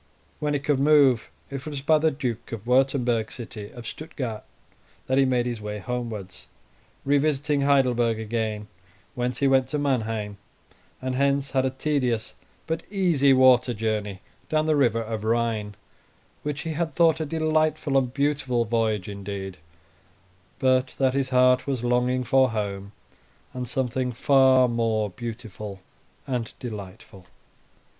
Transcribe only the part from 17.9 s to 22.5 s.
and beautiful voyage indeed, but that his heart was longing for